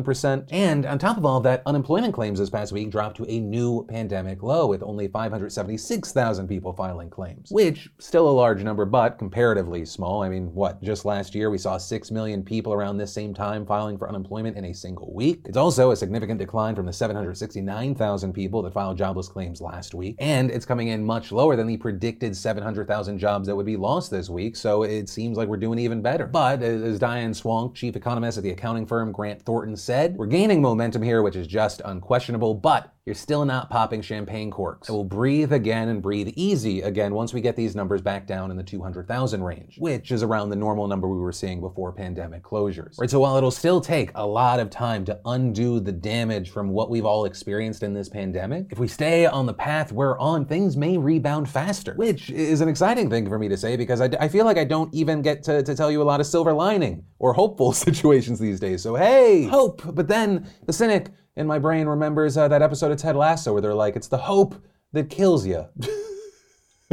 And 0.52 0.86
on 0.86 1.00
top 1.00 1.18
of 1.18 1.26
all 1.26 1.40
that, 1.42 1.64
unemployment 1.66 2.14
claims 2.14 2.40
this 2.40 2.50
past 2.50 2.72
week 2.72 2.90
dropped 2.90 3.18
to 3.18 3.26
a 3.30 3.40
new 3.40 3.86
pandemic 3.90 4.44
low 4.44 4.68
with 4.68 4.84
only 4.84 5.08
576,000 5.08 6.48
people 6.48 6.74
filing 6.74 7.10
claims, 7.10 7.50
which 7.52 7.90
still 8.00 8.28
a 8.28 8.32
large 8.32 8.64
number, 8.64 8.86
but 8.86 9.18
comparatively 9.18 9.86
small. 9.86 10.24
I 10.24 10.30
mean, 10.30 10.54
what, 10.54 10.82
just 10.82 11.06
last 11.06 11.36
year 11.36 11.50
we 11.50 11.58
saw 11.58 11.78
6 11.78 12.12
million 12.12 12.44
people 12.44 12.74
around 12.74 12.98
this 12.98 13.14
same 13.14 13.34
time 13.34 13.66
filing 13.66 13.98
for 13.98 14.10
unemployment 14.10 14.58
in 14.58 14.66
a 14.66 14.74
single 14.74 15.14
week. 15.14 15.42
It's 15.46 15.58
also 15.58 15.92
a 15.92 15.96
significant 15.96 16.40
decline 16.40 16.76
from 16.76 16.86
the 16.86 16.94
769,000 16.94 18.34
people 18.34 18.62
that 18.64 18.74
filed 18.74 18.98
jobless 18.98 19.28
claims 19.28 19.62
last 19.62 19.94
week, 19.94 20.16
and 20.20 20.52
it's 20.52 20.66
coming 20.66 20.90
in 20.90 21.04
much 21.06 21.32
lower 21.32 21.56
than 21.56 21.68
the 21.68 21.78
predicted 21.78 22.36
700,000 22.36 23.20
jobs 23.20 23.48
that 23.48 23.56
would 23.56 23.66
be 23.66 23.78
lost 23.78 24.12
this 24.12 24.30
week, 24.30 24.56
so 24.56 24.84
it 24.84 25.10
seems 25.10 25.38
like 25.38 25.48
we're 25.48 25.58
doing 25.58 25.80
even 25.80 26.02
better. 26.02 26.28
But 26.28 26.62
uh, 26.62 26.66
as 26.66 27.00
Diane 27.00 27.34
Swonk, 27.34 27.76
chief 27.76 27.96
economist 27.96 28.38
at 28.38 28.44
the 28.44 28.52
accounting 28.52 28.86
firm 28.86 29.12
Grant 29.12 29.42
Thornton 29.42 29.76
said, 29.88 30.18
we're 30.18 30.28
gaining 30.28 30.62
momentum 30.62 31.02
here, 31.02 31.24
which 31.24 31.38
is 31.38 31.48
just 31.48 31.82
unquestionable, 31.86 32.54
but 32.54 32.94
you're 33.08 33.16
still 33.16 33.46
not 33.46 33.70
popping 33.70 34.02
champagne 34.02 34.52
corks. 34.52 34.90
It 34.90 34.92
will 34.92 35.06
breathe 35.06 35.54
again 35.54 35.88
and 35.88 36.02
breathe 36.02 36.34
easy 36.36 36.82
again 36.82 37.14
once 37.14 37.34
we 37.34 37.40
get 37.40 37.56
these 37.56 37.74
numbers 37.74 38.02
back 38.02 38.28
down 38.28 38.52
in 38.52 38.58
the 38.58 38.64
200,000 38.64 39.42
range, 39.42 39.78
which 39.80 40.12
is 40.12 40.24
around 40.24 40.50
the 40.50 40.58
normal 40.58 40.90
number 40.90 41.08
we 41.08 41.18
were 41.18 41.32
seeing 41.32 41.62
before 41.62 41.94
pandemic 41.94 42.44
closures. 42.44 43.00
Right, 43.00 43.10
so 43.10 43.22
while 43.22 43.38
it'll 43.38 43.50
still 43.50 43.80
take 43.80 44.12
a 44.16 44.28
lot 44.28 44.60
of 44.60 44.70
time 44.70 45.06
to 45.06 45.18
undo 45.24 45.80
the 45.80 45.94
damage 45.94 46.50
from 46.50 46.68
what 46.68 46.90
we've 46.90 47.06
all 47.06 47.24
experienced 47.24 47.82
in 47.82 47.94
this 47.94 48.10
pandemic, 48.10 48.74
if 48.74 48.78
we 48.78 48.90
stay 48.90 49.26
on 49.26 49.46
the 49.46 49.54
path 49.54 49.94
we're 49.94 50.20
on, 50.20 50.46
things 50.46 50.76
may 50.76 50.98
rebound 50.98 51.50
faster, 51.50 51.94
which 51.94 52.30
is 52.30 52.60
an 52.60 52.68
exciting 52.68 53.10
thing 53.10 53.30
for 53.30 53.40
me 53.40 53.48
to 53.48 53.56
say 53.56 53.78
because 53.78 54.02
I, 54.02 54.10
I 54.20 54.28
feel 54.28 54.44
like 54.44 54.58
I 54.58 54.66
don't 54.66 54.94
even 54.94 55.22
get 55.22 55.44
to, 55.44 55.64
to 55.64 55.76
tell 55.76 55.90
you 55.90 56.02
a 56.02 56.04
lot 56.04 56.20
of 56.20 56.26
silver 56.26 56.52
lining 56.52 57.06
or 57.20 57.32
hopeful 57.32 57.72
situations 57.88 58.38
these 58.38 58.60
days. 58.60 58.84
So 58.84 58.96
hey, 58.96 59.46
hope. 59.46 59.82
But 59.96 60.10
then 60.10 60.46
the 60.66 60.74
cynic 60.74 61.08
in 61.38 61.46
my 61.48 61.60
brain 61.60 61.88
remembers 61.88 62.36
uh, 62.36 62.48
that 62.48 62.64
episode 62.64 62.92
of 62.92 62.98
Ted 62.98 63.16
Lasso 63.16 63.54
where 63.54 63.62
they're 63.62 63.74
like, 63.74 63.96
it's 63.96 64.08
the 64.08 64.18
hope 64.18 64.56
that 64.92 65.10
kills 65.10 65.46
you. 65.46 65.66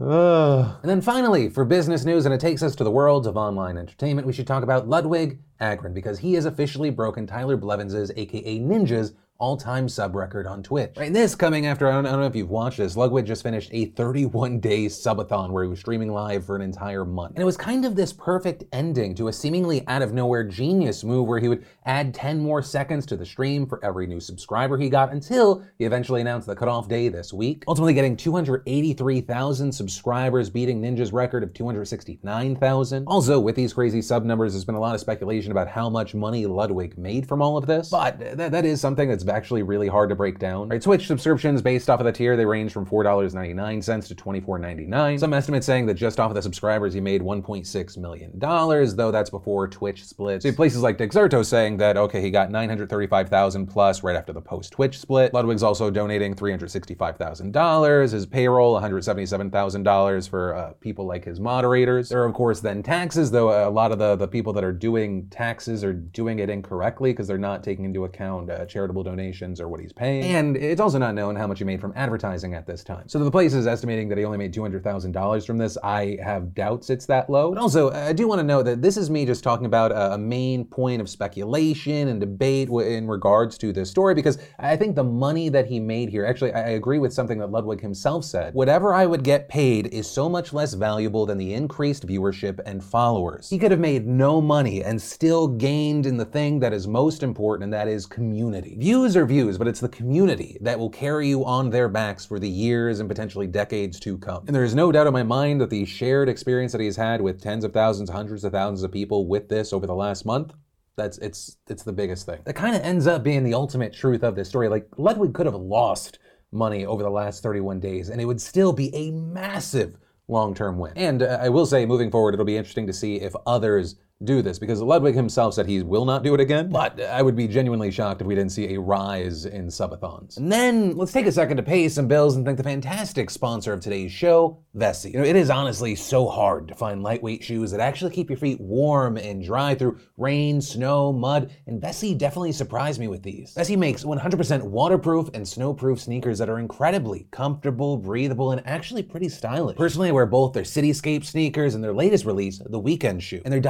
and 0.00 0.84
then 0.84 1.00
finally, 1.00 1.48
for 1.48 1.64
business 1.64 2.04
news, 2.04 2.24
and 2.24 2.32
it 2.32 2.40
takes 2.40 2.62
us 2.62 2.76
to 2.76 2.84
the 2.84 2.90
worlds 2.90 3.26
of 3.26 3.36
online 3.36 3.76
entertainment, 3.76 4.28
we 4.28 4.32
should 4.32 4.46
talk 4.46 4.62
about 4.62 4.88
Ludwig 4.88 5.40
Ahgren 5.60 5.92
because 5.92 6.20
he 6.20 6.34
has 6.34 6.44
officially 6.44 6.90
broken 6.90 7.26
Tyler 7.26 7.56
Blevins' 7.56 8.12
aka 8.16 8.60
Ninja's 8.60 9.12
all-time 9.40 9.88
sub 9.88 10.16
record 10.16 10.46
on 10.48 10.62
Twitch. 10.64 10.94
Right, 10.96 11.12
this 11.12 11.36
coming 11.36 11.66
after 11.66 11.86
I 11.86 11.92
don't, 11.92 12.06
I 12.06 12.10
don't 12.10 12.20
know 12.20 12.26
if 12.26 12.34
you've 12.34 12.50
watched 12.50 12.78
this. 12.78 12.96
Ludwig 12.96 13.24
just 13.24 13.44
finished 13.44 13.70
a 13.72 13.86
31-day 13.92 14.86
subathon 14.86 15.50
where 15.50 15.62
he 15.62 15.70
was 15.70 15.78
streaming 15.78 16.12
live 16.12 16.44
for 16.44 16.56
an 16.56 16.62
entire 16.62 17.04
month, 17.04 17.34
and 17.34 17.42
it 17.42 17.46
was 17.46 17.56
kind 17.56 17.84
of 17.84 17.94
this 17.94 18.12
perfect 18.12 18.64
ending 18.72 19.14
to 19.14 19.28
a 19.28 19.32
seemingly 19.32 19.86
out-of-nowhere 19.86 20.42
genius 20.44 21.04
move 21.04 21.28
where 21.28 21.38
he 21.38 21.48
would 21.48 21.64
add 21.86 22.12
10 22.12 22.40
more 22.40 22.62
seconds 22.62 23.06
to 23.06 23.16
the 23.16 23.24
stream 23.24 23.64
for 23.64 23.84
every 23.84 24.08
new 24.08 24.18
subscriber 24.18 24.76
he 24.76 24.88
got 24.90 25.12
until 25.12 25.64
he 25.78 25.84
eventually 25.84 26.20
announced 26.20 26.48
the 26.48 26.56
cutoff 26.56 26.88
day 26.88 27.08
this 27.08 27.32
week, 27.32 27.62
ultimately 27.68 27.94
getting 27.94 28.16
283,000 28.16 29.70
subscribers, 29.70 30.50
beating 30.50 30.82
Ninja's 30.82 31.12
record 31.12 31.44
of 31.44 31.54
269,000. 31.54 33.04
Also, 33.06 33.38
with 33.38 33.54
these 33.54 33.72
crazy 33.72 34.02
sub 34.02 34.24
numbers, 34.24 34.52
there's 34.52 34.64
been 34.64 34.74
a 34.74 34.80
lot 34.80 34.96
of 34.96 35.00
speculation 35.00 35.52
about 35.52 35.68
how 35.68 35.88
much 35.88 36.12
money 36.14 36.44
Ludwig 36.44 36.98
made 36.98 37.28
from 37.28 37.40
all 37.40 37.56
of 37.56 37.66
this, 37.66 37.90
but 37.90 38.18
that 38.36 38.64
is 38.64 38.80
something 38.80 39.08
that's 39.08 39.27
actually 39.28 39.62
really 39.62 39.88
hard 39.88 40.08
to 40.10 40.14
break 40.14 40.38
down. 40.38 40.68
Right, 40.68 40.80
Twitch 40.80 41.06
subscriptions 41.06 41.62
based 41.62 41.88
off 41.90 42.00
of 42.00 42.06
the 42.06 42.12
tier, 42.12 42.36
they 42.36 42.46
range 42.46 42.72
from 42.72 42.86
$4.99 42.86 44.06
to 44.08 44.14
$24.99. 44.14 45.20
Some 45.20 45.32
estimates 45.32 45.66
saying 45.66 45.86
that 45.86 45.94
just 45.94 46.20
off 46.20 46.30
of 46.30 46.34
the 46.34 46.42
subscribers, 46.42 46.94
he 46.94 47.00
made 47.00 47.22
$1.6 47.22 47.98
million, 47.98 48.38
though 48.38 49.10
that's 49.10 49.30
before 49.30 49.68
Twitch 49.68 50.04
split. 50.04 50.42
So 50.42 50.52
places 50.52 50.82
like 50.82 50.98
Dexerto 50.98 51.44
saying 51.44 51.76
that, 51.78 51.96
okay, 51.96 52.20
he 52.20 52.30
got 52.30 52.50
935,000 52.50 53.66
plus 53.66 54.02
right 54.02 54.16
after 54.16 54.32
the 54.32 54.40
post 54.40 54.72
Twitch 54.72 54.98
split. 54.98 55.32
Ludwig's 55.34 55.62
also 55.62 55.90
donating 55.90 56.34
$365,000, 56.34 58.12
his 58.12 58.26
payroll 58.26 58.80
$177,000 58.80 60.28
for 60.28 60.54
uh, 60.54 60.72
people 60.80 61.06
like 61.06 61.24
his 61.24 61.40
moderators. 61.40 62.08
There 62.08 62.22
are, 62.22 62.26
of 62.26 62.34
course, 62.34 62.60
then 62.60 62.82
taxes, 62.82 63.30
though 63.30 63.68
a 63.68 63.70
lot 63.70 63.92
of 63.92 63.98
the, 63.98 64.16
the 64.16 64.28
people 64.28 64.52
that 64.54 64.64
are 64.64 64.72
doing 64.72 65.28
taxes 65.30 65.84
are 65.84 65.92
doing 65.92 66.38
it 66.38 66.50
incorrectly 66.50 67.12
because 67.12 67.26
they're 67.26 67.38
not 67.38 67.62
taking 67.62 67.84
into 67.84 68.04
account 68.04 68.50
uh, 68.50 68.66
charitable 68.66 69.02
donations 69.02 69.17
donations 69.18 69.60
or 69.60 69.68
what 69.68 69.80
he's 69.80 69.92
paying. 69.92 70.22
And 70.22 70.56
it's 70.56 70.80
also 70.80 70.98
not 70.98 71.14
known 71.14 71.34
how 71.34 71.46
much 71.46 71.58
he 71.58 71.64
made 71.64 71.80
from 71.80 71.92
advertising 71.96 72.54
at 72.54 72.66
this 72.66 72.84
time. 72.84 73.08
So 73.08 73.18
the 73.18 73.30
place 73.30 73.52
is 73.52 73.66
estimating 73.66 74.08
that 74.08 74.18
he 74.18 74.24
only 74.24 74.38
made 74.38 74.54
$200,000 74.54 75.46
from 75.46 75.58
this. 75.58 75.76
I 75.82 76.18
have 76.22 76.54
doubts 76.54 76.90
it's 76.90 77.06
that 77.06 77.28
low. 77.28 77.52
But 77.52 77.60
also, 77.60 77.90
I 77.90 78.12
do 78.12 78.28
want 78.28 78.38
to 78.38 78.44
note 78.44 78.64
that 78.64 78.80
this 78.80 78.96
is 78.96 79.10
me 79.10 79.26
just 79.26 79.42
talking 79.42 79.66
about 79.66 79.90
a 79.92 80.16
main 80.16 80.64
point 80.64 81.00
of 81.00 81.08
speculation 81.08 82.08
and 82.08 82.20
debate 82.20 82.68
in 82.68 83.08
regards 83.08 83.58
to 83.58 83.72
this 83.72 83.90
story 83.90 84.14
because 84.14 84.38
I 84.58 84.76
think 84.76 84.94
the 84.94 85.04
money 85.04 85.48
that 85.48 85.66
he 85.66 85.80
made 85.80 86.08
here, 86.10 86.24
actually, 86.24 86.52
I 86.52 86.70
agree 86.70 86.98
with 86.98 87.12
something 87.12 87.38
that 87.38 87.50
Ludwig 87.50 87.80
himself 87.80 88.24
said. 88.24 88.54
Whatever 88.54 88.94
I 88.94 89.06
would 89.06 89.24
get 89.24 89.48
paid 89.48 89.88
is 89.88 90.08
so 90.08 90.28
much 90.28 90.52
less 90.52 90.74
valuable 90.74 91.26
than 91.26 91.38
the 91.38 91.54
increased 91.54 92.06
viewership 92.06 92.60
and 92.66 92.82
followers. 92.82 93.50
He 93.50 93.58
could 93.58 93.70
have 93.70 93.80
made 93.80 94.06
no 94.06 94.40
money 94.40 94.84
and 94.84 95.00
still 95.00 95.48
gained 95.48 96.06
in 96.06 96.16
the 96.16 96.24
thing 96.24 96.60
that 96.60 96.72
is 96.72 96.86
most 96.86 97.22
important, 97.22 97.64
and 97.64 97.72
that 97.72 97.88
is 97.88 98.06
community. 98.06 98.76
Views 98.78 99.07
are 99.16 99.26
views, 99.26 99.58
but 99.58 99.68
it's 99.68 99.80
the 99.80 99.88
community 99.88 100.58
that 100.60 100.78
will 100.78 100.90
carry 100.90 101.28
you 101.28 101.44
on 101.44 101.70
their 101.70 101.88
backs 101.88 102.24
for 102.24 102.38
the 102.38 102.48
years 102.48 103.00
and 103.00 103.08
potentially 103.08 103.46
decades 103.46 103.98
to 104.00 104.18
come. 104.18 104.44
And 104.46 104.54
there 104.54 104.64
is 104.64 104.74
no 104.74 104.90
doubt 104.92 105.06
in 105.06 105.12
my 105.12 105.22
mind 105.22 105.60
that 105.60 105.70
the 105.70 105.84
shared 105.84 106.28
experience 106.28 106.72
that 106.72 106.80
he's 106.80 106.96
had 106.96 107.20
with 107.20 107.40
tens 107.40 107.64
of 107.64 107.72
thousands, 107.72 108.10
hundreds 108.10 108.44
of 108.44 108.52
thousands 108.52 108.82
of 108.82 108.92
people 108.92 109.26
with 109.26 109.48
this 109.48 109.72
over 109.72 109.86
the 109.86 109.94
last 109.94 110.24
month 110.24 110.52
that's 110.98 111.16
it's 111.18 111.56
it's 111.68 111.84
the 111.84 111.92
biggest 111.92 112.26
thing. 112.26 112.40
That 112.44 112.54
kind 112.54 112.76
of 112.76 112.82
ends 112.82 113.06
up 113.06 113.22
being 113.22 113.44
the 113.44 113.54
ultimate 113.54 113.94
truth 113.94 114.22
of 114.22 114.34
this 114.34 114.50
story. 114.50 114.68
Like 114.68 114.86
Ludwig 114.98 115.32
could 115.32 115.46
have 115.46 115.54
lost 115.54 116.18
money 116.52 116.84
over 116.84 117.02
the 117.02 117.10
last 117.10 117.42
31 117.42 117.80
days 117.80 118.10
and 118.10 118.20
it 118.20 118.26
would 118.26 118.40
still 118.40 118.72
be 118.72 118.94
a 118.94 119.10
massive 119.12 119.96
long-term 120.28 120.78
win. 120.78 120.92
And 120.96 121.22
uh, 121.22 121.38
I 121.40 121.48
will 121.48 121.66
say 121.66 121.86
moving 121.86 122.10
forward 122.10 122.34
it'll 122.34 122.44
be 122.44 122.56
interesting 122.56 122.86
to 122.86 122.92
see 122.92 123.16
if 123.16 123.32
others 123.46 123.96
do 124.24 124.42
this 124.42 124.58
because 124.58 124.82
Ludwig 124.82 125.14
himself 125.14 125.54
said 125.54 125.66
he 125.66 125.82
will 125.82 126.04
not 126.04 126.24
do 126.24 126.34
it 126.34 126.40
again. 126.40 126.70
But 126.70 127.00
I 127.00 127.22
would 127.22 127.36
be 127.36 127.46
genuinely 127.46 127.90
shocked 127.90 128.20
if 128.20 128.26
we 128.26 128.34
didn't 128.34 128.50
see 128.50 128.74
a 128.74 128.80
rise 128.80 129.44
in 129.44 129.68
subathons. 129.68 130.36
And 130.38 130.50
then 130.50 130.96
let's 130.96 131.12
take 131.12 131.26
a 131.26 131.32
second 131.32 131.56
to 131.58 131.62
pay 131.62 131.88
some 131.88 132.08
bills 132.08 132.34
and 132.34 132.44
thank 132.44 132.56
the 132.56 132.64
fantastic 132.64 133.30
sponsor 133.30 133.72
of 133.72 133.80
today's 133.80 134.10
show, 134.10 134.58
Vessi. 134.76 135.12
You 135.12 135.20
know, 135.20 135.24
it 135.24 135.36
is 135.36 135.50
honestly 135.50 135.94
so 135.94 136.26
hard 136.26 136.66
to 136.68 136.74
find 136.74 137.02
lightweight 137.02 137.44
shoes 137.44 137.70
that 137.70 137.80
actually 137.80 138.10
keep 138.10 138.28
your 138.28 138.38
feet 138.38 138.60
warm 138.60 139.16
and 139.16 139.44
dry 139.44 139.74
through 139.76 139.98
rain, 140.16 140.60
snow, 140.60 141.12
mud, 141.12 141.54
and 141.66 141.80
Vessi 141.80 142.16
definitely 142.18 142.52
surprised 142.52 142.98
me 142.98 143.06
with 143.06 143.22
these. 143.22 143.54
Vessi 143.54 143.78
makes 143.78 144.02
100% 144.02 144.62
waterproof 144.62 145.28
and 145.34 145.44
snowproof 145.44 146.00
sneakers 146.00 146.38
that 146.38 146.48
are 146.48 146.58
incredibly 146.58 147.28
comfortable, 147.30 147.96
breathable, 147.96 148.50
and 148.50 148.66
actually 148.66 149.02
pretty 149.02 149.28
stylish. 149.28 149.76
Personally, 149.76 150.08
I 150.08 150.12
wear 150.12 150.26
both 150.26 150.54
their 150.54 150.64
Cityscape 150.64 151.24
sneakers 151.24 151.76
and 151.76 151.84
their 151.84 151.94
latest 151.94 152.24
release, 152.24 152.60
the 152.64 152.80
Weekend 152.80 153.22
shoe. 153.22 153.42
And 153.44 153.52
their 153.52 153.60